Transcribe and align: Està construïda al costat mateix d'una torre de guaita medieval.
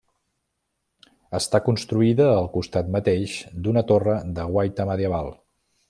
Està 1.39 1.59
construïda 1.67 2.27
al 2.29 2.49
costat 2.57 2.89
mateix 2.97 3.37
d'una 3.67 3.85
torre 3.93 4.17
de 4.41 4.51
guaita 4.57 4.91
medieval. 4.95 5.33